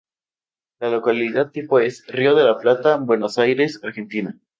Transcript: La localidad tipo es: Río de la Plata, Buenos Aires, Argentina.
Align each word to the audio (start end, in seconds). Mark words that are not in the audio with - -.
La 0.79 0.89
localidad 0.89 1.51
tipo 1.51 1.79
es: 1.79 2.07
Río 2.07 2.33
de 2.33 2.43
la 2.43 2.57
Plata, 2.57 2.97
Buenos 2.97 3.37
Aires, 3.37 3.79
Argentina. 3.83 4.35